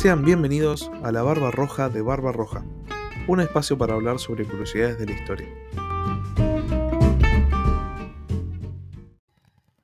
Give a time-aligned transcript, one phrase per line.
[0.00, 2.64] Sean bienvenidos a La Barba Roja de Barba Roja,
[3.28, 5.46] un espacio para hablar sobre curiosidades de la historia.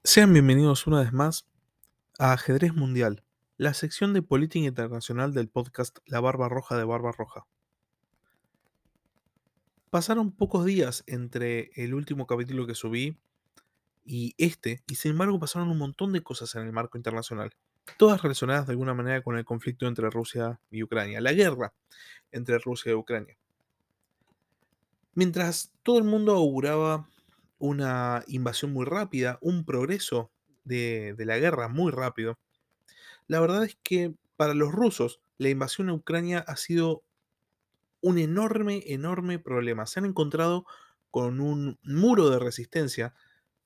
[0.03, 1.47] Sean bienvenidos una vez más
[2.19, 3.25] a Ajedrez Mundial,
[3.59, 7.45] la sección de política internacional del podcast La Barba Roja de Barba Roja.
[9.91, 13.19] Pasaron pocos días entre el último capítulo que subí
[14.03, 17.55] y este, y sin embargo pasaron un montón de cosas en el marco internacional
[17.97, 21.73] todas relacionadas de alguna manera con el conflicto entre Rusia y Ucrania, la guerra
[22.33, 23.37] entre Rusia y Ucrania.
[25.15, 27.09] Mientras todo el mundo auguraba
[27.59, 30.31] una invasión muy rápida, un progreso
[30.65, 32.39] de, la guerra muy rápido,
[33.29, 37.03] la verdad es que para los rusos la invasión a Ucrania ha sido
[38.03, 39.87] un enorme, enorme problema.
[39.87, 40.67] Se han encontrado
[41.11, 43.15] con un muro de resistencia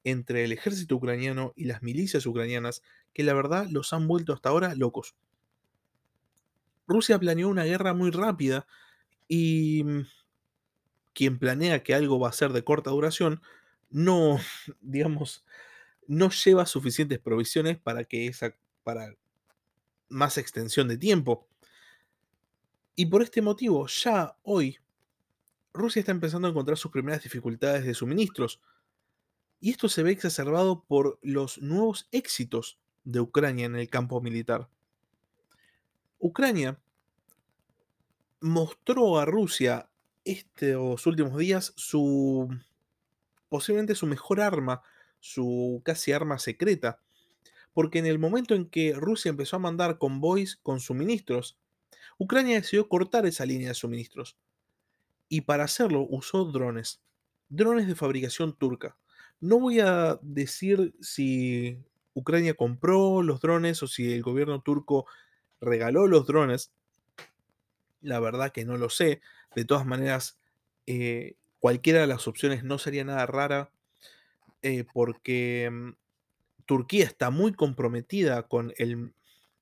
[0.05, 2.82] entre el ejército ucraniano y las milicias ucranianas
[3.12, 5.15] que la verdad los han vuelto hasta ahora locos.
[6.87, 8.66] Rusia planeó una guerra muy rápida
[9.29, 10.07] y mm,
[11.12, 13.40] quien planea que algo va a ser de corta duración
[13.90, 14.38] no,
[14.80, 15.45] digamos,
[16.07, 19.15] no lleva suficientes provisiones para que esa para
[20.09, 21.46] más extensión de tiempo.
[22.96, 24.79] Y por este motivo, ya hoy
[25.73, 28.60] Rusia está empezando a encontrar sus primeras dificultades de suministros.
[29.60, 34.68] Y esto se ve exacerbado por los nuevos éxitos de Ucrania en el campo militar.
[36.18, 36.79] Ucrania
[38.40, 39.90] mostró a Rusia
[40.24, 42.48] estos últimos días su
[43.48, 44.82] posiblemente su mejor arma,
[45.18, 47.01] su casi arma secreta,
[47.74, 51.59] porque en el momento en que Rusia empezó a mandar convoys con suministros,
[52.16, 54.37] Ucrania decidió cortar esa línea de suministros.
[55.28, 57.02] Y para hacerlo usó drones,
[57.48, 58.96] drones de fabricación turca.
[59.40, 61.78] No voy a decir si
[62.14, 65.06] Ucrania compró los drones o si el gobierno turco
[65.60, 66.72] regaló los drones.
[68.00, 69.21] La verdad que no lo sé.
[69.54, 70.38] De todas maneras,
[70.87, 73.70] eh, cualquiera de las opciones no sería nada rara
[74.62, 75.91] eh, porque mm,
[76.66, 79.12] Turquía está muy comprometida con el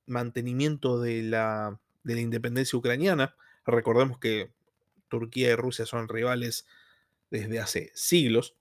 [0.06, 3.34] mantenimiento de la, de la independencia ucraniana.
[3.64, 4.50] Recordemos que
[5.08, 6.66] Turquía y Rusia son rivales
[7.30, 8.56] desde hace siglos.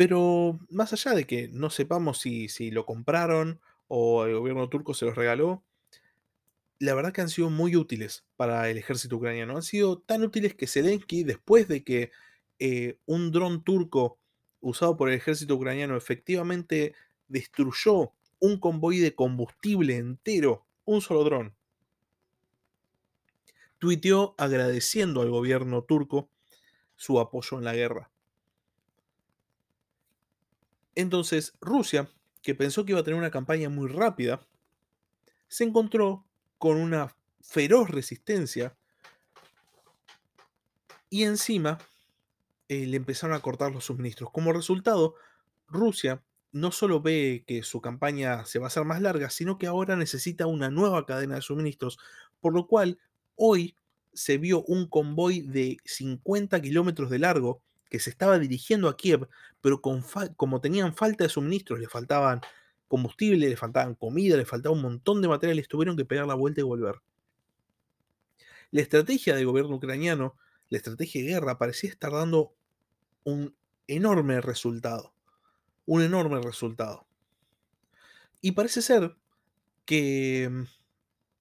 [0.00, 5.04] Pero más allá de que no sepamos si, lo compraron o el gobierno turco se
[5.04, 5.62] los regaló,
[6.78, 9.56] la verdad que han sido muy útiles para el ejército ucraniano.
[9.56, 12.12] Han sido tan útiles que Zelensky, después de que
[12.58, 14.18] eh, un dron turco
[14.62, 16.94] usado por el ejército ucraniano efectivamente
[17.28, 21.54] destruyó un convoy de combustible entero, un solo dron,
[23.78, 26.30] tuiteó agradeciendo al gobierno turco
[26.96, 28.10] su apoyo en la guerra.
[31.00, 32.10] Entonces, Rusia,
[32.42, 34.46] que pensó que iba a tener una campaña muy rápida,
[35.48, 36.24] se encontró
[36.58, 38.76] con una feroz resistencia
[41.08, 41.78] y encima
[42.68, 44.30] eh, le empezaron a cortar los suministros.
[44.30, 45.14] Como resultado,
[45.66, 46.22] Rusia
[46.52, 49.96] no solo ve que su campaña se va a hacer más larga, sino que ahora
[49.96, 51.98] necesita una nueva cadena de suministros,
[52.40, 52.98] por lo cual
[53.36, 53.74] hoy
[54.12, 59.28] se vio un convoy de 50 kilómetros de largo que se estaba dirigiendo a Kiev,
[59.60, 62.40] pero como tenían falta de suministros, le faltaban
[62.88, 66.60] combustible, le faltaban comida, le faltaba un montón de materiales, tuvieron que pegar la vuelta
[66.60, 67.02] y volver.
[68.70, 70.36] La estrategia del gobierno ucraniano,
[70.68, 72.54] la estrategia de guerra, parecía estar dando
[73.24, 73.54] un
[73.88, 75.12] enorme resultado.
[75.86, 77.06] Un enorme resultado.
[78.40, 79.16] Y parece ser
[79.84, 80.62] que mm,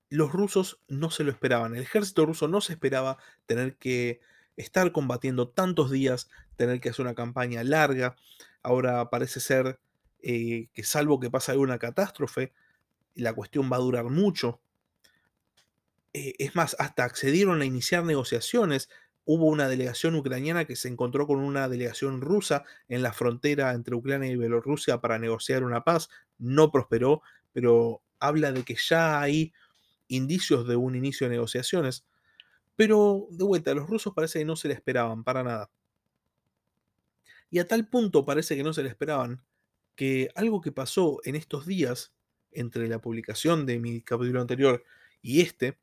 [0.09, 1.75] los rusos no se lo esperaban.
[1.75, 4.21] El ejército ruso no se esperaba tener que
[4.59, 8.17] estar combatiendo tantos días, tener que hacer una campaña larga.
[8.61, 9.79] Ahora parece ser
[10.21, 12.51] eh, que salvo que pase alguna catástrofe,
[13.15, 14.61] la cuestión va a durar mucho.
[16.13, 18.89] Eh, es más, hasta accedieron a iniciar negociaciones.
[19.23, 23.95] Hubo una delegación ucraniana que se encontró con una delegación rusa en la frontera entre
[23.95, 26.09] Ucrania y Bielorrusia para negociar una paz.
[26.37, 27.21] No prosperó,
[27.53, 29.53] pero habla de que ya hay
[30.09, 32.03] indicios de un inicio de negociaciones.
[32.79, 35.69] Pero de vuelta, los rusos parece que no se le esperaban para nada.
[37.49, 39.43] Y a tal punto parece que no se le esperaban
[39.97, 42.13] que algo que pasó en estos días,
[42.53, 44.85] entre la publicación de mi capítulo anterior
[45.21, 45.77] y este,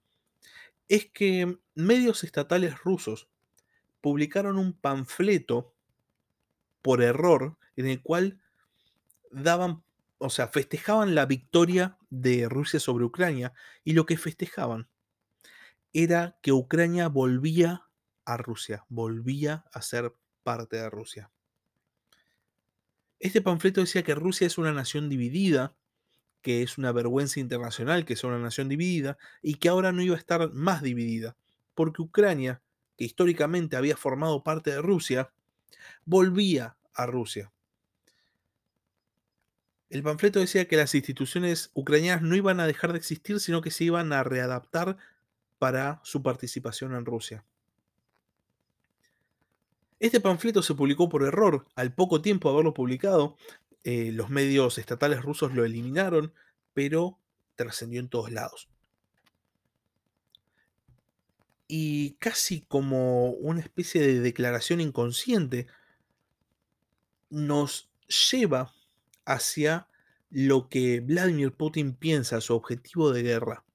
[0.89, 3.29] es que medios estatales rusos
[4.01, 5.75] publicaron un panfleto
[6.81, 8.41] por error en el cual
[9.31, 9.83] daban,
[10.17, 13.53] o sea, festejaban la victoria de Rusia sobre Ucrania
[13.85, 14.89] y lo que festejaban
[15.93, 17.87] era que Ucrania volvía
[18.25, 20.13] a Rusia, volvía a ser
[20.43, 21.31] parte de Rusia.
[23.19, 25.75] Este panfleto decía que Rusia es una nación dividida,
[26.43, 30.15] que es una vergüenza internacional que sea una nación dividida y que ahora no iba
[30.15, 31.37] a estar más dividida,
[31.75, 32.63] porque Ucrania,
[32.97, 35.33] que históricamente había formado parte de Rusia,
[36.05, 37.53] volvía a Rusia.
[39.89, 43.71] El panfleto decía que las instituciones ucranianas no iban a dejar de existir, sino que
[43.71, 44.99] se iban a readaptar
[45.59, 47.45] para su participación en Rusia.
[49.99, 51.67] Este panfleto se publicó por error.
[51.75, 53.37] Al poco tiempo de haberlo publicado,
[53.85, 56.35] eh, los medios estatales rusos lo eliminaron,
[56.75, 57.19] pero
[57.55, 58.69] trascendió en todos lados.
[61.69, 65.67] Y casi como una especie de declaración inconsciente,
[67.31, 67.91] nos
[68.31, 68.75] lleva
[69.25, 69.89] hacia
[70.31, 73.66] lo que Vladimir Putin piensa, su objetivo de guerra.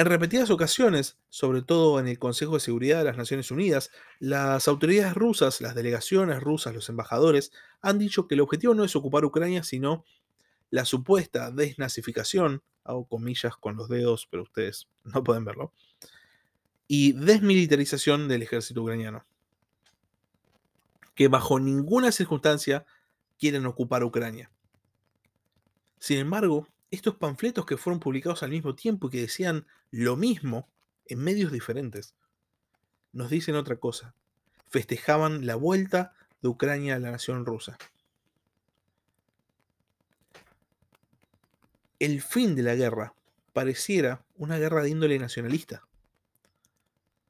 [0.00, 4.66] En repetidas ocasiones, sobre todo en el Consejo de Seguridad de las Naciones Unidas, las
[4.66, 7.52] autoridades rusas, las delegaciones rusas, los embajadores,
[7.82, 10.06] han dicho que el objetivo no es ocupar Ucrania, sino
[10.70, 15.74] la supuesta desnazificación, hago comillas con los dedos, pero ustedes no pueden verlo,
[16.88, 19.26] y desmilitarización del ejército ucraniano.
[21.14, 22.86] Que bajo ninguna circunstancia
[23.38, 24.50] quieren ocupar Ucrania.
[25.98, 30.68] Sin embargo, estos panfletos que fueron publicados al mismo tiempo y que decían lo mismo
[31.06, 32.14] en medios diferentes,
[33.12, 34.14] nos dicen otra cosa.
[34.68, 37.76] Festejaban la vuelta de Ucrania a la nación rusa.
[41.98, 43.14] El fin de la guerra
[43.52, 45.86] pareciera una guerra de índole nacionalista.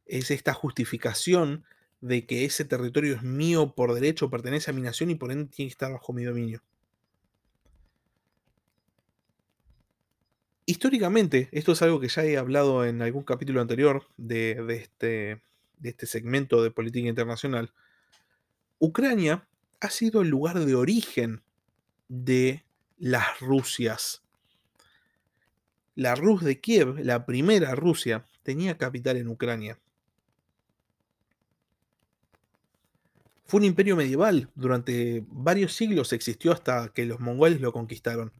[0.06, 1.64] Es esta justificación
[2.00, 5.50] de que ese territorio es mío por derecho, pertenece a mi nación y por ende
[5.50, 6.62] tiene que estar bajo mi dominio.
[10.70, 15.42] Históricamente, esto es algo que ya he hablado en algún capítulo anterior de, este,
[15.82, 17.72] este segmento de política internacional,
[18.78, 19.48] Ucrania
[19.80, 21.42] ha sido el lugar de origen
[22.06, 22.64] de
[22.98, 24.22] las Rusias.
[25.96, 29.76] La Rus de Kiev, la primera Rusia, tenía capital en Ucrania.
[33.44, 38.30] Fue un imperio medieval, durante varios siglos existió hasta que los mongoles lo conquistaron.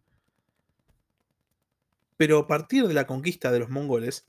[2.21, 4.27] Pero a partir de la conquista de los mongoles,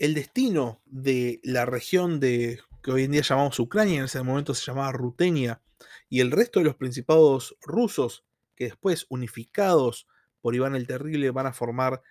[0.00, 4.52] el destino de la región de que hoy en día llamamos Ucrania, en ese momento
[4.52, 5.62] se llamaba Rutenia,
[6.08, 8.24] y el resto de los principados rusos,
[8.56, 10.08] que después unificados
[10.40, 12.02] por Iván el Terrible van a formar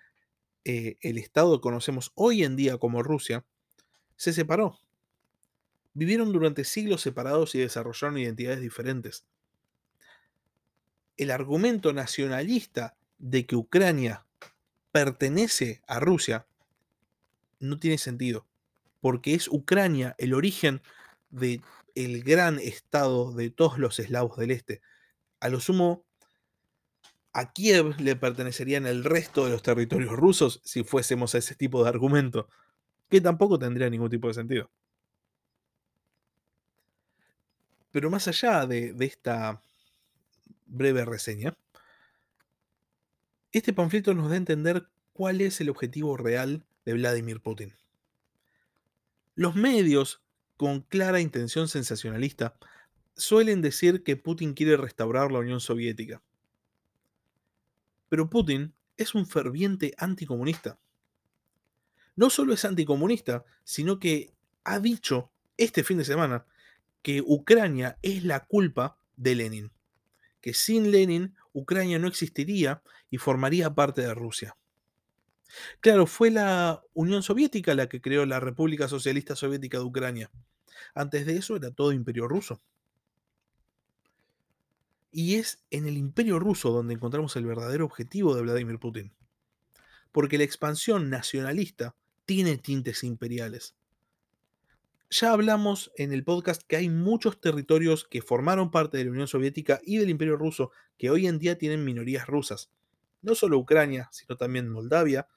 [0.64, 3.44] eh, el estado que conocemos hoy en día como Rusia,
[4.16, 4.78] se separó.
[5.92, 9.26] Vivieron durante siglos separados y desarrollaron identidades diferentes.
[11.18, 14.24] El argumento nacionalista de que Ucrania
[14.94, 16.46] pertenece a Rusia
[17.58, 18.46] no tiene sentido,
[19.00, 20.82] porque es Ucrania el origen
[21.30, 21.62] del
[21.96, 24.82] el gran estado de todos los eslavos del este.
[25.40, 26.04] A lo sumo,
[27.32, 31.82] a Kiev le pertenecerían el resto de los territorios rusos si fuésemos a ese tipo
[31.82, 32.48] de argumento,
[33.08, 34.70] que tampoco tendría ningún tipo de sentido.
[37.90, 39.60] Pero más allá de esta
[40.66, 41.56] breve reseña,
[43.58, 47.74] este panfleto nos da a entender cuál es el objetivo real de Vladimir Putin.
[49.36, 50.22] Los medios,
[50.56, 52.56] con clara intención sensacionalista,
[53.16, 56.22] suelen decir que Putin quiere restaurar la Unión Soviética.
[58.08, 60.78] Pero Putin es un ferviente anticomunista.
[62.16, 64.32] No solo es anticomunista, sino que
[64.64, 66.46] ha dicho este fin de semana
[67.02, 69.72] que Ucrania es la culpa de Lenin,
[70.40, 74.56] que sin Lenin Ucrania no existiría y formaría parte de Rusia.
[75.80, 80.30] Claro, fue la Unión Soviética la que creó la República Socialista Soviética de Ucrania.
[80.94, 82.60] Antes de eso era todo imperio ruso.
[85.12, 89.12] Y es en el imperio ruso donde encontramos el verdadero objetivo de Vladimir Putin.
[90.10, 91.94] Porque la expansión nacionalista
[92.26, 93.76] tiene tintes imperiales.
[95.16, 99.28] Ya hablamos en el podcast que hay muchos territorios que formaron parte de la Unión
[99.28, 102.72] Soviética y del Imperio Ruso que hoy en día tienen minorías rusas.
[103.22, 105.28] No solo Ucrania, sino también Moldavia,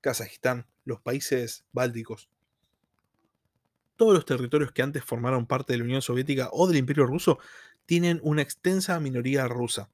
[0.00, 2.28] Kazajistán, los países bálticos.
[3.94, 7.38] Todos los territorios que antes formaron parte de la Unión Soviética o del Imperio Ruso
[7.86, 9.90] tienen una extensa minoría rusa.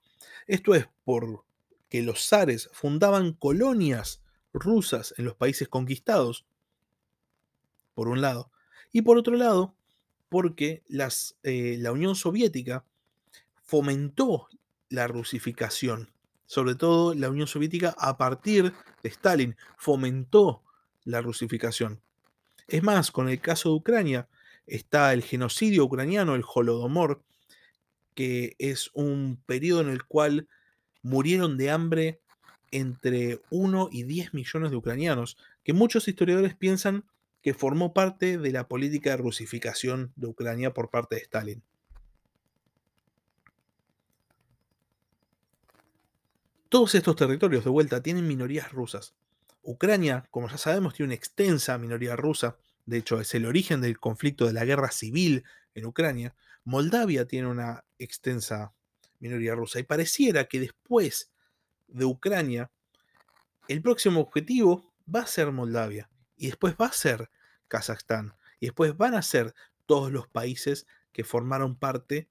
[0.46, 4.22] Esto es porque los zares fundaban colonias
[4.54, 6.46] rusas en los países conquistados
[7.94, 8.50] por un lado.
[8.92, 9.74] Y por otro lado,
[10.28, 12.84] porque las, eh, la Unión Soviética
[13.62, 14.48] fomentó
[14.88, 16.10] la rusificación.
[16.46, 18.72] Sobre todo la Unión Soviética a partir
[19.02, 20.62] de Stalin fomentó
[21.04, 22.00] la rusificación.
[22.68, 24.28] Es más, con el caso de Ucrania
[24.66, 27.22] está el genocidio ucraniano, el Holodomor,
[28.14, 30.48] que es un periodo en el cual
[31.02, 32.20] murieron de hambre
[32.70, 37.04] entre 1 y 10 millones de ucranianos, que muchos historiadores piensan
[37.44, 41.62] que formó parte de la política de rusificación de Ucrania por parte de Stalin.
[46.70, 49.14] Todos estos territorios de vuelta tienen minorías rusas.
[49.62, 54.00] Ucrania, como ya sabemos, tiene una extensa minoría rusa, de hecho es el origen del
[54.00, 56.34] conflicto de la guerra civil en Ucrania.
[56.64, 58.72] Moldavia tiene una extensa
[59.20, 61.30] minoría rusa y pareciera que después
[61.88, 62.70] de Ucrania,
[63.68, 67.30] el próximo objetivo va a ser Moldavia y después va a ser
[67.68, 69.54] Kazajstán y después van a ser
[69.86, 72.28] todos los países que formaron parte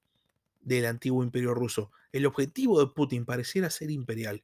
[0.61, 1.91] del antiguo imperio ruso.
[2.11, 4.43] El objetivo de Putin pareciera ser imperial.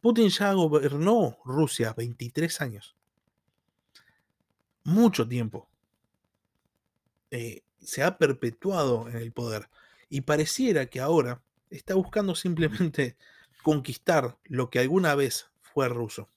[0.00, 2.96] Putin ya gobernó Rusia 23 años.
[4.84, 5.68] Mucho tiempo.
[7.30, 9.68] Eh, se ha perpetuado en el poder.
[10.08, 13.16] Y pareciera que ahora está buscando simplemente
[13.62, 16.28] conquistar lo que alguna vez fue ruso.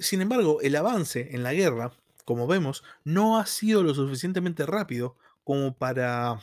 [0.00, 1.92] Sin embargo, el avance en la guerra,
[2.24, 6.40] como vemos, no ha sido lo suficientemente rápido como para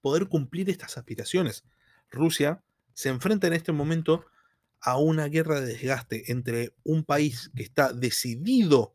[0.00, 1.64] poder cumplir estas aspiraciones.
[2.10, 2.62] Rusia
[2.94, 4.24] se enfrenta en este momento
[4.80, 8.94] a una guerra de desgaste entre un país que está decidido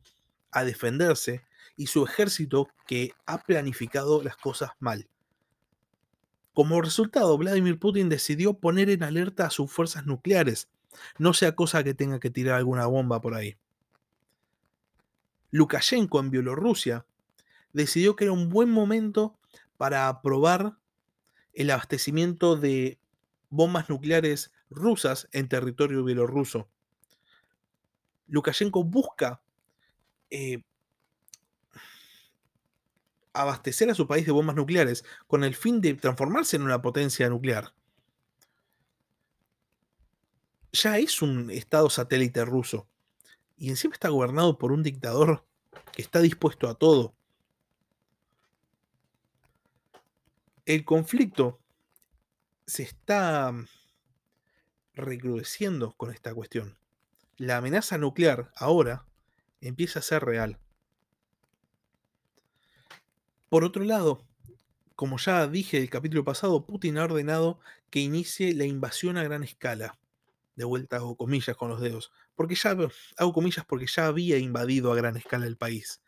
[0.51, 1.43] a defenderse
[1.75, 5.07] y su ejército que ha planificado las cosas mal.
[6.53, 10.67] Como resultado, Vladimir Putin decidió poner en alerta a sus fuerzas nucleares,
[11.19, 13.55] no sea cosa que tenga que tirar alguna bomba por ahí.
[15.51, 17.05] Lukashenko en Bielorrusia
[17.73, 19.37] decidió que era un buen momento
[19.77, 20.77] para aprobar
[21.53, 22.99] el abastecimiento de
[23.49, 26.69] bombas nucleares rusas en territorio bielorruso.
[28.27, 29.41] Lukashenko busca
[30.29, 30.63] eh,
[33.33, 37.29] abastecer a su país de bombas nucleares con el fin de transformarse en una potencia
[37.29, 37.73] nuclear.
[40.73, 42.87] Ya es un estado satélite ruso
[43.57, 45.43] y encima está gobernado por un dictador
[45.91, 47.13] que está dispuesto a todo.
[50.65, 51.59] El conflicto
[52.65, 53.53] se está
[54.93, 56.77] recrudeciendo con esta cuestión.
[57.37, 59.05] La amenaza nuclear ahora
[59.61, 60.59] empieza a ser real.
[63.49, 64.21] Por otro lado,
[64.95, 67.59] como ya dije el capítulo pasado, Putin ha ordenado
[67.89, 69.97] que inicie la invasión a gran escala.
[70.57, 72.11] De vuelta hago comillas con los dedos.
[72.35, 72.75] Porque ya
[73.17, 76.01] hago comillas porque ya había invadido a gran escala el país.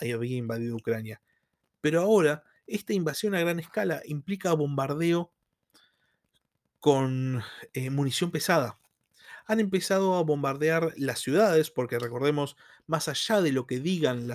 [0.00, 1.20] Ahí había invadido Ucrania.
[1.80, 5.32] Pero ahora, esta invasión a gran escala implica bombardeo
[6.80, 8.78] con eh, munición pesada.
[9.46, 14.28] Han empezado a bombardear las ciudades, porque recordemos, más allá de lo que digan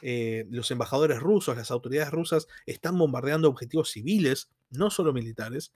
[0.00, 5.74] eh, los embajadores rusos, las autoridades rusas, están bombardeando objetivos civiles, no solo militares,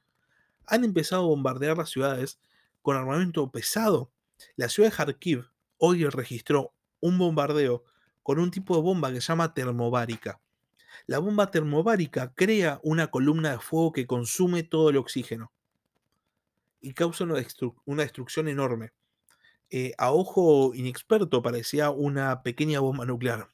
[0.66, 2.38] han empezado a bombardear las ciudades
[2.88, 4.10] con armamento pesado.
[4.56, 7.84] La ciudad de Kharkiv hoy registró un bombardeo
[8.22, 10.40] con un tipo de bomba que se llama termobárica.
[11.06, 15.52] La bomba termobárica crea una columna de fuego que consume todo el oxígeno
[16.80, 17.34] y causa una,
[18.02, 18.92] destrucción enorme.
[19.68, 23.50] Eh, a ojo inexperto parecía una pequeña bomba nuclear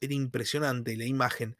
[0.00, 1.58] era impresionante la imagen.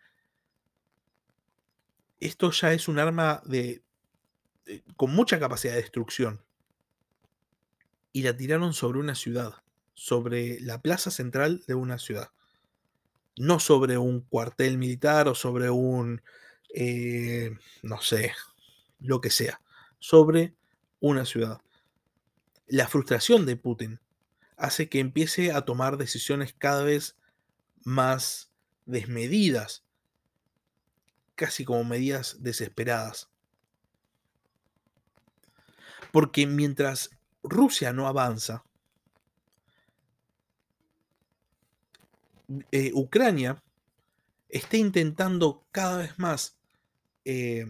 [2.20, 3.82] Esto ya es un arma de,
[4.96, 6.42] con mucha capacidad de destrucción.
[8.12, 9.54] Y la tiraron sobre una ciudad,
[9.94, 12.30] sobre la plaza central de una ciudad.
[13.36, 16.22] No sobre un cuartel militar o sobre un,
[16.74, 18.34] eh, no sé,
[19.00, 19.62] lo que sea,
[19.98, 20.54] sobre
[21.00, 21.60] una ciudad.
[22.66, 24.00] La frustración de Putin
[24.56, 27.16] hace que empiece a tomar decisiones cada vez
[27.84, 28.50] más
[28.86, 29.84] desmedidas,
[31.34, 33.31] casi como medidas desesperadas.
[36.12, 37.10] Porque mientras
[37.42, 38.62] Rusia no avanza,
[42.70, 43.60] eh, Ucrania
[44.48, 46.56] está intentando cada vez más,
[47.24, 47.66] eh,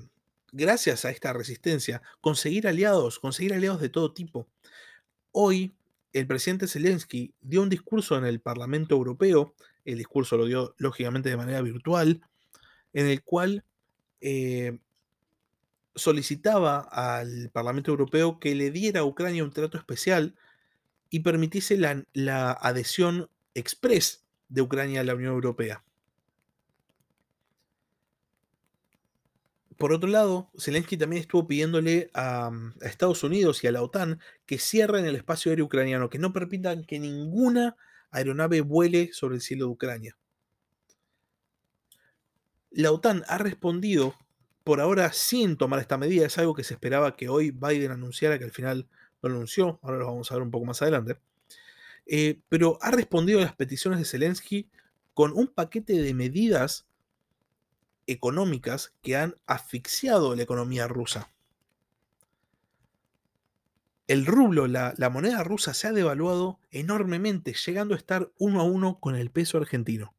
[0.51, 4.47] gracias a esta resistencia, conseguir aliados, conseguir aliados de todo tipo.
[5.31, 5.75] Hoy,
[6.13, 11.29] el presidente Zelensky dio un discurso en el Parlamento Europeo el discurso lo dio lógicamente
[11.29, 12.23] de manera virtual,
[12.93, 13.65] en el cual
[14.21, 14.79] eh,
[15.95, 20.35] solicitaba al Parlamento Europeo que le diera a Ucrania un trato especial
[21.11, 25.85] y permitiese la, la adhesión express de Ucrania a la Unión Europea.
[29.77, 34.21] Por otro lado, Zelensky también estuvo pidiéndole a, a, Estados Unidos y a la OTAN
[34.47, 37.77] que cierren el espacio aéreo ucraniano, que no permitan que ninguna
[38.11, 40.17] aeronave vuele sobre el cielo de Ucrania.
[42.71, 44.15] La OTAN ha respondido
[44.65, 46.27] por ahora sin tomar esta medida.
[46.27, 48.89] Es algo que se esperaba que hoy Biden anunciara, que al final
[49.23, 49.79] lo anunció.
[49.83, 51.19] Ahora lo vamos a ver un poco más adelante.
[52.07, 54.69] Eh, pero ha respondido a las peticiones de Zelensky
[55.15, 56.87] con un paquete de medidas
[58.07, 61.31] económicas que han asfixiado la economía rusa.
[64.09, 68.99] El rublo, la, moneda rusa, se ha devaluado enormemente, llegando a estar uno a uno
[68.99, 70.13] con el peso argentino.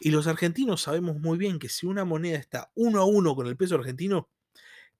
[0.00, 3.46] Y los argentinos sabemos muy bien que si una moneda está uno a uno con
[3.46, 4.28] el peso argentino,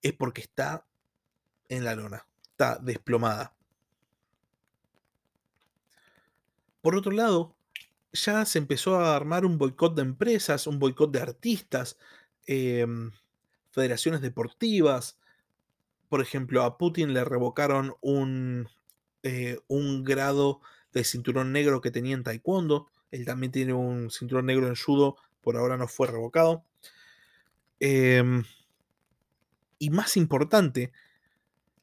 [0.02, 0.86] es porque está
[1.68, 3.54] en la lona, está desplomada.
[6.80, 7.54] Por otro lado,
[8.12, 11.98] ya se empezó a armar un boicot de empresas, un boicot de artistas,
[12.46, 13.12] em,
[13.70, 15.18] federaciones deportivas.
[16.08, 18.68] Por ejemplo, a Putin le revocaron un,
[19.22, 20.60] eh, un grado
[20.92, 22.88] de cinturón negro que tenía en taekwondo.
[23.10, 26.64] Él también tiene un cinturón negro en judo, por ahora no fue revocado.
[27.80, 28.44] Em,
[29.78, 30.92] y más importante,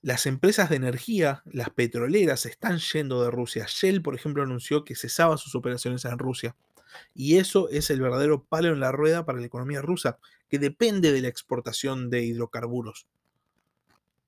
[0.02, 3.66] las empresas de energía, las petroleras, están yendo de Rusia.
[3.68, 6.56] Shell, por ejemplo, anunció que cesaba sus operaciones en Rusia.
[7.14, 10.20] Y eso es el verdadero palo en la rueda para la economía rusa,
[10.50, 13.08] que depende de la exportación de hidrocarburos.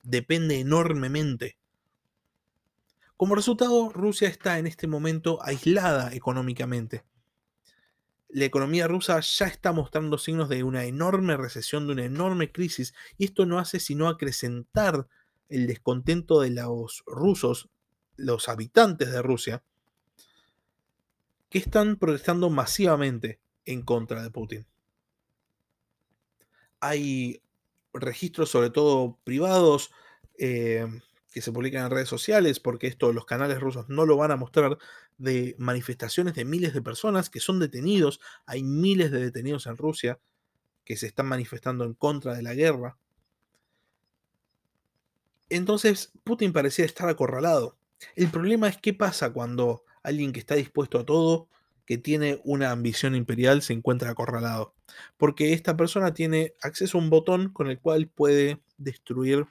[0.03, 1.57] Depende enormemente.
[3.19, 7.03] Como resultado, Rusia está en este momento aislada económicamente.
[8.29, 12.93] La economía rusa ya está mostrando signos de una enorme recesión, de una enorme crisis,
[13.17, 15.09] y esto no hace sino acrecentar
[15.49, 17.67] el descontento de los rusos,
[18.15, 19.63] los habitantes de Rusia,
[21.49, 24.65] que están protestando masivamente en contra de Putin.
[26.79, 27.41] Hay
[27.91, 29.91] registros, sobre todo privados,
[30.37, 30.87] eh,
[31.31, 34.35] que se publican en redes sociales, porque esto los canales rusos no lo van a
[34.35, 34.77] mostrar,
[35.17, 38.19] de manifestaciones de miles de personas que son detenidos.
[38.45, 40.19] Hay miles de detenidos en Rusia
[40.85, 42.97] que se están manifestando en contra de la guerra.
[45.49, 47.77] Entonces Putin parecía estar acorralado.
[48.15, 51.49] El problema es qué pasa cuando alguien que está dispuesto a todo,
[51.85, 54.73] que tiene una ambición imperial, se encuentra acorralado.
[55.17, 59.45] Porque esta persona tiene acceso a un botón con el cual puede destruir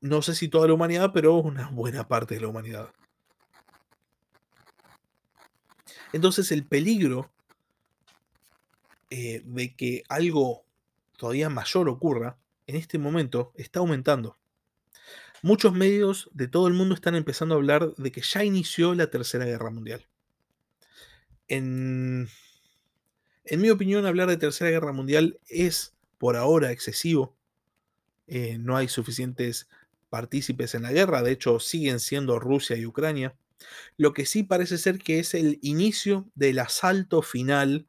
[0.00, 2.92] no sé si toda la humanidad, pero una buena parte de la humanidad.
[6.12, 7.30] Entonces el peligro
[9.10, 10.64] eh, de que algo
[11.16, 14.36] todavía mayor ocurra en este momento está aumentando.
[15.42, 19.08] Muchos medios de todo el mundo están empezando a hablar de que ya inició la
[19.08, 20.06] Tercera Guerra Mundial.
[21.46, 22.28] En,
[23.44, 27.34] en mi opinión, hablar de Tercera Guerra Mundial es por ahora excesivo.
[28.26, 29.68] Eh, no hay suficientes
[30.08, 33.36] partícipes en la guerra, de hecho siguen siendo Rusia y Ucrania.
[33.96, 37.86] Lo que sí parece ser que es el inicio del asalto final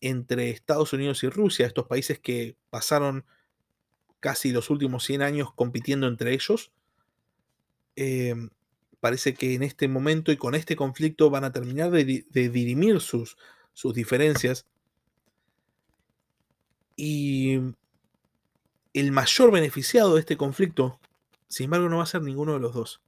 [0.00, 3.24] entre Estados Unidos y Rusia, estos países que pasaron
[4.20, 6.72] casi los últimos 100 años compitiendo entre ellos.
[7.96, 8.50] Em,
[9.00, 13.36] parece que en este momento y con este conflicto van a terminar de, dirimir sus,
[13.72, 14.66] sus diferencias.
[16.96, 17.58] Y
[18.94, 20.98] el mayor beneficiado de este conflicto
[21.48, 23.02] sin embargo, no va a ser ninguno de los dos.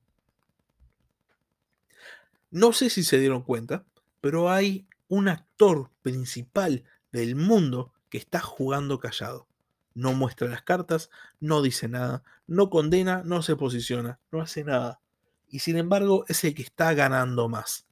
[2.51, 3.85] No sé si se dieron cuenta,
[4.21, 9.47] pero hay un actor principal del mundo que está jugando callado.
[9.95, 15.01] No muestra las cartas, no dice nada, no condena, no se posiciona, no hace nada.
[15.49, 17.87] Y sin embargo es el que está ganando más.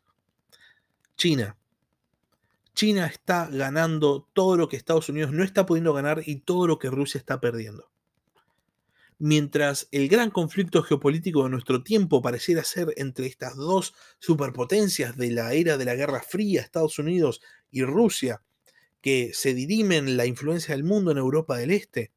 [1.16, 1.56] China.
[2.74, 6.78] China está ganando todo lo que Estados Unidos no está pudiendo ganar y todo lo
[6.78, 7.90] que Rusia está perdiendo
[9.18, 15.31] mientras el gran conflicto geopolítico de nuestro tiempo pareciera ser entre estas dos superpotencias de
[15.31, 18.42] la era de la Guerra Fría, Estados Unidos y Rusia,
[19.00, 22.12] que se dirimen la influencia del mundo en Europa del Este,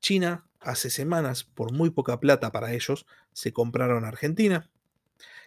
[0.00, 4.70] China hace semanas, por muy poca plata para ellos, se compraron Argentina.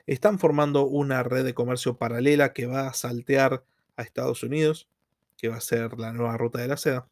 [0.05, 3.63] Están formando una red de comercio paralela que va a saltear
[3.95, 4.89] a Estados Unidos,
[5.37, 7.07] que va a ser la nueva ruta de la seda.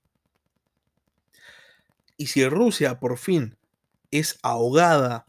[2.17, 3.55] Y si Rusia por fin
[4.11, 5.27] es ahogada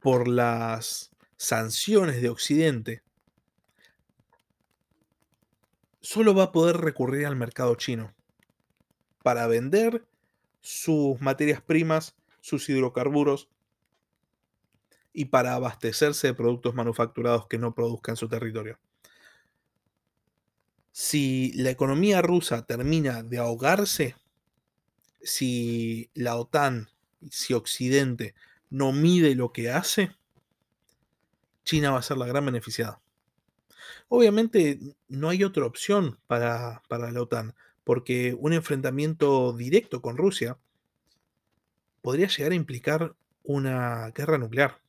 [0.00, 3.02] por las sanciones de Occidente,
[6.00, 8.14] solo va a poder recurrir al mercado chino
[9.22, 10.06] para vender
[10.60, 13.48] sus materias primas, sus hidrocarburos
[15.12, 18.78] y para abastecerse de productos manufacturados que no produzcan su territorio.
[20.92, 24.14] Si la economía rusa termina de ahogarse,
[25.26, 26.88] si la OTAN,
[27.30, 28.34] si Occidente
[28.70, 30.12] no mide lo que hace,
[31.64, 33.00] China va a ser la gran beneficiada.
[34.08, 40.58] Obviamente no hay otra opción para, la OTAN, porque un enfrentamiento directo con Rusia
[42.02, 44.80] podría llegar a implicar una guerra nuclear.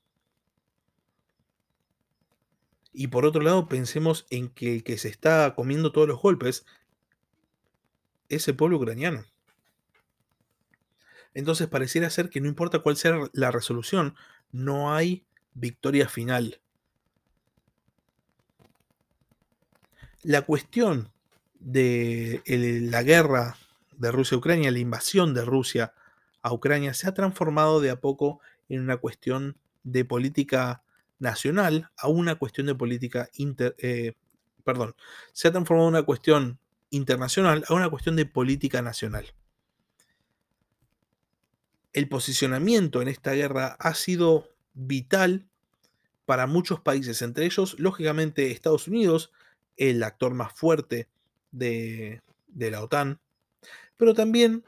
[2.93, 6.65] Y por otro lado, pensemos en que el que se está comiendo todos los golpes
[8.30, 9.23] es el pueblo ucraniano.
[11.38, 14.15] Entonces pareciera ser que no importa cuál sea la resolución,
[14.52, 15.23] no hay
[15.54, 16.62] victoria final.
[20.23, 21.12] La cuestión
[21.60, 22.41] de
[22.91, 23.56] la guerra
[23.97, 25.93] de Rusia-Ucrania, la invasión de Rusia
[26.41, 30.82] a Ucrania, se ha transformado de a poco en una cuestión de política
[31.19, 34.15] nacional a una cuestión de política inter, eh,
[34.63, 34.95] perdón,
[35.34, 36.58] se ha transformado una cuestión
[36.89, 39.36] internacional a una cuestión de política nacional.
[41.98, 45.48] El posicionamiento en esta guerra ha sido vital
[46.28, 49.32] para muchos países, entre ellos, lógicamente, Estados Unidos,
[49.78, 51.10] el actor más fuerte
[51.50, 52.22] de,
[52.54, 53.20] la OTAN,
[53.98, 54.64] pero también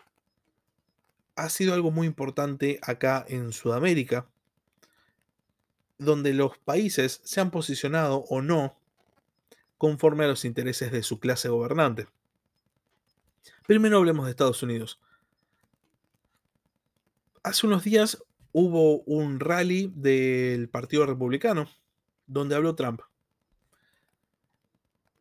[1.35, 4.27] ha sido algo muy importante acá en Sudamérica,
[5.99, 8.75] donde los países se han posicionado o no
[9.77, 12.07] conforme a los intereses de su clase gobernante.
[13.67, 14.99] Primero hablemos de Estados Unidos.
[17.43, 21.69] Hace unos días hubo un rally del Partido Republicano
[22.27, 23.01] donde habló Trump.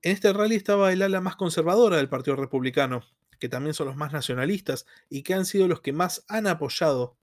[0.03, 3.03] En este rally estaba el ala más conservadora del Partido Republicano,
[3.39, 7.17] que también son los más nacionalistas y que han sido los que más han apoyado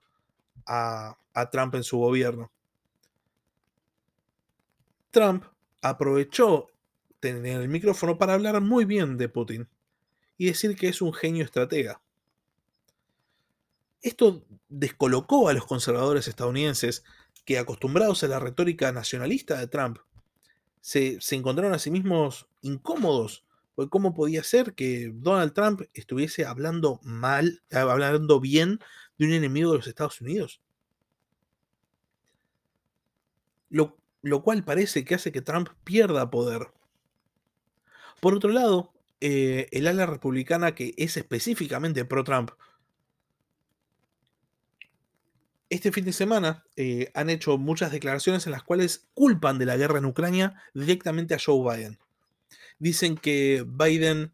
[0.66, 2.52] a, a Trump en su gobierno.
[5.12, 5.46] Trump
[5.82, 6.68] aprovechó
[7.20, 9.68] tener el micrófono para hablar muy bien de Putin
[10.38, 12.02] y decir que es un genio estratega.
[14.06, 17.04] Esto descolocó a los conservadores estadounidenses
[17.44, 19.98] que, acostumbrados a la retórica nacionalista de Trump,
[20.80, 23.46] se, encontraron a sí mismos incómodos.
[23.74, 28.80] Porque cómo podía ser que Donald Trump estuviese hablando mal, hablando bien
[29.18, 30.62] de un enemigo de los Estados Unidos.
[33.70, 36.68] Lo, lo cual parece que hace que Trump pierda poder.
[38.22, 42.52] Por otro lado, eh, el ala republicana que es específicamente pro-Trump,
[45.70, 49.78] este fin de semana eh, han hecho muchas declaraciones en las cuales culpan de la
[49.78, 52.00] guerra en Ucrania directamente a Joe Biden.
[52.78, 54.32] Dicen que Biden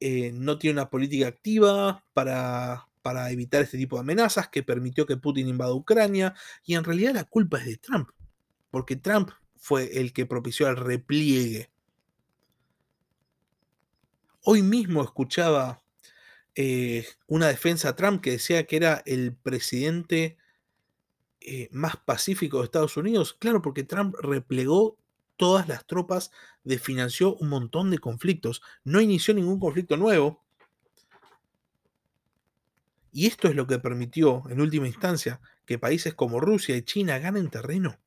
[0.00, 5.06] eh, no tiene una política activa para, para evitar este tipo de amenazas, que permitió
[5.06, 8.08] que Putin invada Ucrania, y en realidad la culpa es de Trump
[8.70, 11.70] porque Trump fue el que propició el repliegue.
[14.42, 15.82] Hoy mismo escuchaba
[16.54, 20.37] eh, una defensa a Trump que decía que era el presidente
[21.40, 23.34] eh, más pacífico de Estados Unidos.
[23.34, 24.98] Claro, porque Trump replegó
[25.36, 26.30] todas las tropas,
[26.64, 30.42] desfinanció un montón de conflictos, no inició ningún conflicto nuevo.
[33.12, 37.18] Y esto es lo que permitió, en última instancia, que países como Rusia y China
[37.18, 37.98] ganen terreno.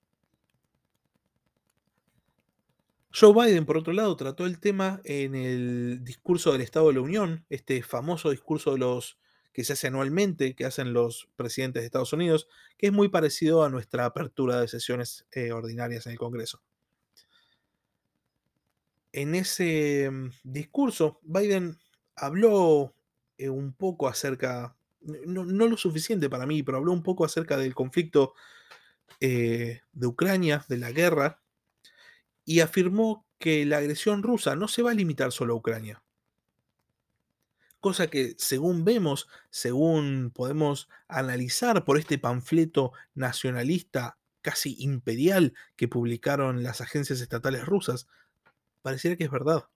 [3.13, 7.01] Joe Biden, por otro lado, trató el tema en el discurso del Estado de la
[7.01, 9.17] Unión, este famoso discurso de los
[9.53, 13.63] que se hace anualmente, que hacen los presidentes de Estados Unidos, que es muy parecido
[13.63, 16.61] a nuestra apertura de sesiones eh, ordinarias en el Congreso.
[19.11, 21.77] En ese mm, discurso, Biden
[22.15, 22.95] habló
[23.37, 27.75] eh, un poco acerca, no, lo suficiente para mí, pero habló un poco acerca del
[27.75, 28.33] conflicto
[29.19, 31.41] eh, de Ucrania, de la guerra,
[32.45, 36.01] y afirmó que la agresión rusa no se va a limitar solo a Ucrania.
[37.81, 46.63] Cosa que, según vemos, según podemos analizar por este panfleto nacionalista casi imperial que publicaron
[46.63, 48.07] las agencias estatales rusas,
[48.81, 49.67] pareciera que es verdad.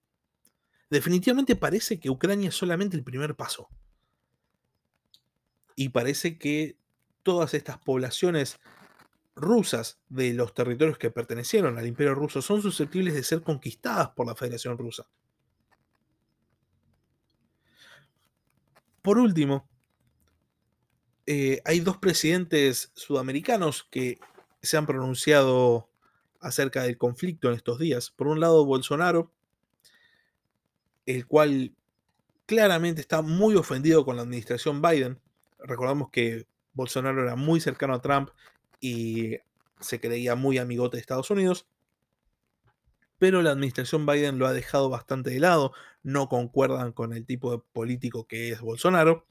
[0.89, 3.69] Definitivamente parece que Ucrania es solamente el primer paso.
[5.75, 6.77] Y parece que
[7.23, 8.59] todas estas poblaciones
[9.35, 14.27] rusas de los territorios que pertenecieron al imperio ruso son susceptibles de ser conquistadas por
[14.27, 15.07] la Federación Rusa.
[19.05, 19.69] Por último,
[21.27, 24.17] eh, hay dos presidentes sudamericanos que
[24.63, 25.91] se han pronunciado
[26.39, 28.09] acerca del conflicto en estos días.
[28.09, 29.31] Por un lado, Bolsonaro,
[31.05, 31.75] el cual
[32.47, 35.21] claramente está muy ofendido con la administración Biden.
[35.59, 38.31] Recordamos que Bolsonaro era muy cercano a Trump
[38.79, 39.37] y
[39.81, 41.67] se creía muy amigote de Estados Unidos.
[43.17, 45.73] Pero la administración Biden lo ha dejado bastante de lado,
[46.03, 49.25] no concuerdan con el tipo de político que es Bolsonaro.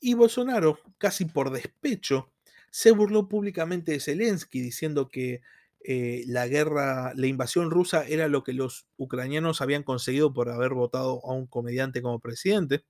[0.00, 2.30] Y Bolsonaro, casi por despecho,
[2.70, 5.42] se burló públicamente de Zelensky diciendo que
[5.84, 10.74] eh, la guerra, la invasión rusa era lo que los ucranianos habían conseguido por haber
[10.74, 12.84] votado a un comediante como presidente.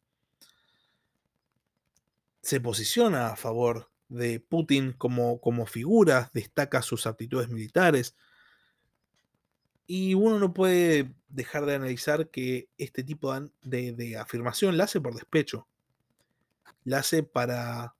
[2.46, 8.14] se posiciona a favor de Putin como, como figura, destaca sus aptitudes militares.
[9.87, 15.14] Y uno no puede dejar de analizar que este tipo de, afirmación la hace por
[15.14, 15.66] despecho.
[16.85, 17.94] La hace para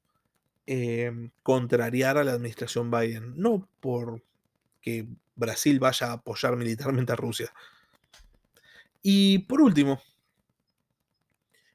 [0.67, 4.23] eh, contrariar a la administración Biden, no por
[4.81, 7.53] que Brasil vaya a apoyar militarmente a Rusia.
[9.03, 10.01] Y por último,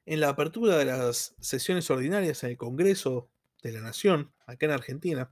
[0.05, 3.29] en la apertura de las sesiones ordinarias en el Congreso
[3.61, 5.31] de la Nación, acá en Argentina,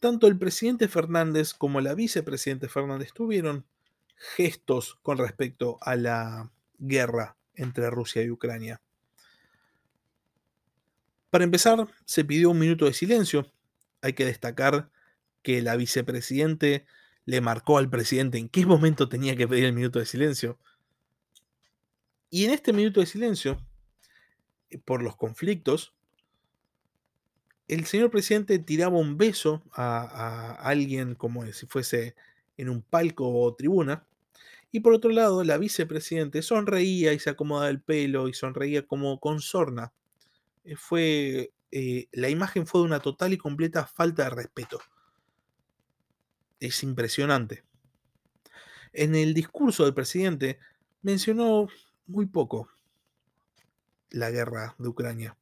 [0.00, 3.66] tanto el presidente Fernández como la vicepresidente Fernández tuvieron
[4.16, 8.80] gestos con respecto a la guerra entre Rusia y Ucrania.
[11.30, 13.52] Para empezar, se pidió un minuto de silencio.
[14.02, 14.90] Hay que destacar
[15.42, 16.86] que la vicepresidente
[17.24, 20.58] le marcó al presidente en qué momento tenía que pedir el minuto de silencio.
[22.30, 23.64] Y en este minuto de silencio,
[24.70, 25.94] eh, por los conflictos,
[27.70, 32.16] el señor presidente tiraba un beso a, alguien como si fuese
[32.56, 34.04] en un palco o tribuna.
[34.72, 39.20] Y por otro lado, la vicepresidente sonreía y se acomodaba el pelo y sonreía como
[39.20, 39.92] con sorna.
[40.64, 44.80] Eh, fue, eh, la imagen fue de una total y completa falta de respeto.
[46.58, 47.62] Es impresionante.
[48.92, 50.58] En el discurso del presidente
[51.02, 51.68] mencionó
[52.08, 52.68] muy poco
[54.10, 55.36] la guerra de Ucrania,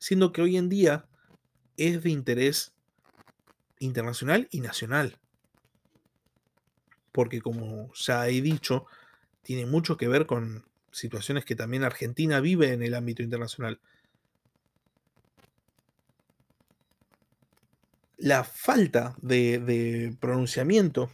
[0.00, 1.07] siendo que hoy en día
[1.78, 2.72] es de interés
[3.78, 5.16] internacional y nacional.
[7.12, 8.86] Porque como ya he dicho,
[9.42, 13.80] tiene mucho que ver con situaciones que también Argentina vive en el ámbito internacional.
[18.18, 21.10] La falta de, pronunciamiento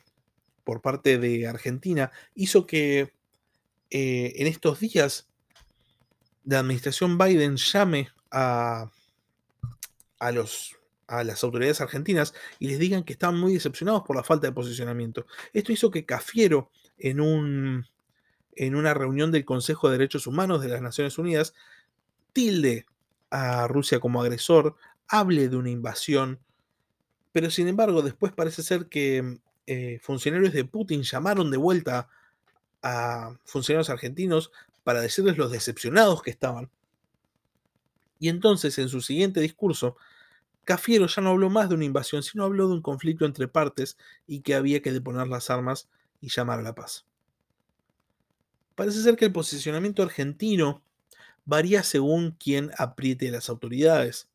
[0.65, 3.13] por parte de Argentina hizo que
[3.91, 5.29] eh, en estos días
[6.45, 8.91] la administración Biden llame a,
[10.25, 14.25] a, los, a las autoridades argentinas y les digan que están muy decepcionados por la
[14.25, 15.27] falta de posicionamiento.
[15.53, 17.87] Esto hizo que Cafiero, en, un,
[18.57, 21.53] en una reunión del Consejo de Derechos Humanos de las Naciones Unidas,
[22.33, 22.87] tilde
[23.31, 24.77] a Rusia como agresor,
[25.09, 26.41] hable de una invasión,
[27.33, 32.09] pero sin embargo después parece ser que eh, funcionarios de Putin llamaron de vuelta
[32.83, 34.53] a funcionarios argentinos
[34.85, 36.71] para decirles los decepcionados que estaban.
[38.19, 39.97] Y entonces, en su siguiente discurso,
[40.65, 43.97] Cafiero ya no habló más de una invasión, sino habló de un conflicto entre partes
[44.27, 45.89] y que había que deponer las armas
[46.21, 47.07] y llamar a la paz.
[48.75, 50.83] Parece ser que el posicionamiento argentino
[51.45, 54.29] varía según quien apriete las autoridades.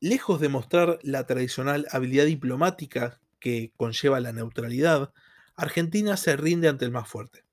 [0.00, 5.12] Lejos de mostrar la tradicional habilidad diplomática que conlleva la neutralidad,
[5.56, 7.44] Argentina se rinde ante el más fuerte.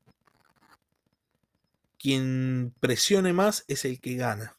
[1.97, 4.55] Quien presione más es el que gana.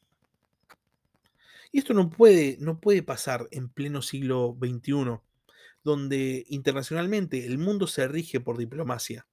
[1.76, 5.20] Y esto no puede, no puede pasar en pleno siglo XXI,
[5.84, 9.26] donde internacionalmente el mundo se rige por diplomacia.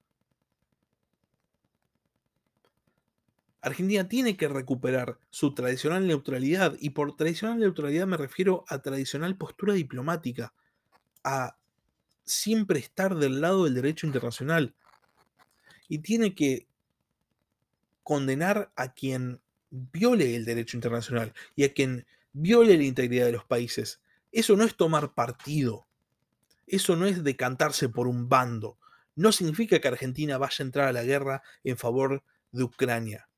[3.61, 9.37] Argentina tiene que recuperar su tradicional neutralidad, y por tradicional neutralidad me refiero a tradicional
[9.37, 10.53] postura diplomática,
[11.23, 11.55] a
[12.25, 14.75] siempre estar del lado del derecho internacional.
[15.87, 16.67] Y tiene que
[18.03, 23.45] condenar a quien viole el derecho internacional y a quien viole la integridad de los
[23.45, 24.01] países.
[24.31, 25.87] Eso no es tomar partido.
[26.67, 28.77] Eso no es decantarse por un bando.
[29.15, 33.29] No significa que Argentina vaya a entrar a la guerra en favor de Ucrania.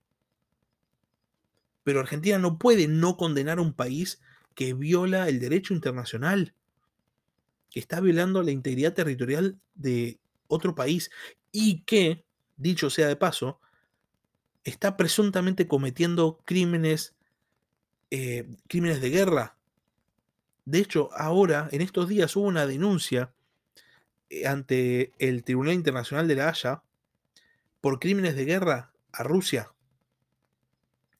[1.84, 4.21] Pero Argentina no puede no condenar a un país
[4.55, 6.55] que viola el derecho internacional
[7.69, 11.12] que está violando la integridad territorial de otro país
[11.51, 12.23] y que,
[12.55, 13.60] dicho sea de paso,
[14.63, 17.14] está presuntamente cometiendo crímenes,
[18.11, 19.57] eh, crímenes de guerra.
[20.65, 23.33] De hecho, ahora, en estos días, hubo una denuncia
[24.29, 26.83] eh, ante el Tribunal Internacional de la Haya
[27.81, 29.71] por crímenes de guerra a Rusia.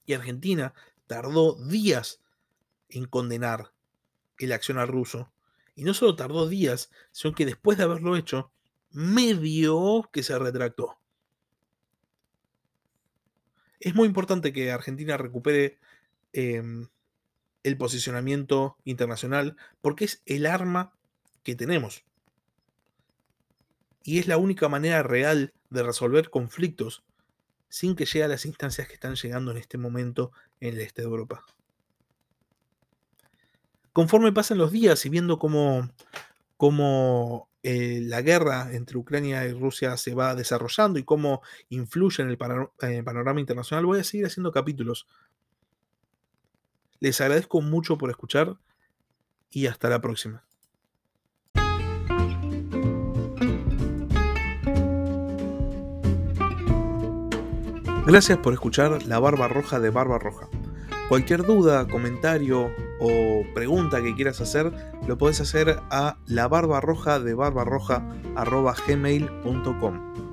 [0.04, 0.74] Y Argentina
[1.06, 2.20] tardó días
[2.88, 3.72] en condenar
[4.38, 5.32] el accionar ruso.
[5.74, 8.50] Y no solo tardó días, sino que después de haberlo hecho,
[8.90, 10.98] medio que se retractó.
[13.78, 15.78] Es muy importante que Argentina recupere
[16.36, 16.88] em,
[17.62, 20.92] el posicionamiento internacional porque es el arma
[21.42, 22.04] que tenemos.
[24.04, 27.04] Y es la única manera real de resolver conflictos
[27.68, 31.02] sin que llegue a las instancias que están llegando en este momento en el este
[31.02, 31.44] de Europa
[33.96, 35.88] conforme pasan los días y viendo cómo,
[37.62, 42.36] eh, la guerra entre Ucrania y Rusia se va desarrollando y cómo influye en el,
[42.36, 45.06] panorama internacional, voy a seguir haciendo capítulos
[47.00, 48.56] Les agradezco mucho por escuchar
[49.50, 50.44] y hasta la próxima.
[58.06, 60.48] Gracias por escuchar La Barba Roja de Barba Roja.
[61.08, 64.72] Cualquier duda, comentario o pregunta que quieras hacer,
[65.06, 70.25] lo puedes hacer a la barbarroja de barbarroja.gmail.com.